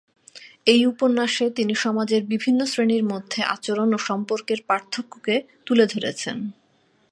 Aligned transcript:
এই 0.65 0.81
উপন্যাসে 0.85 1.45
তিনি 1.49 1.73
সমাজের 1.75 2.21
বিভিন্ন 2.23 2.59
শ্রেণীর 2.65 3.03
মধ্যে 3.03 3.39
আচরণ 3.45 3.89
ও 3.93 3.99
সম্পর্কের 4.07 4.59
পার্থক্যকে 4.67 5.35
তুলে 5.65 5.85
ধরেছেন। 5.85 6.37